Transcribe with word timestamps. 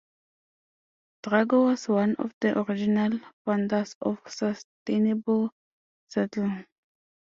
Drago 1.23 1.65
was 1.65 1.87
one 1.87 2.15
of 2.15 2.33
the 2.41 2.57
original 2.57 3.19
founders 3.45 3.95
of 4.01 4.17
Sustainable 4.25 5.51
Seattle. 6.09 6.65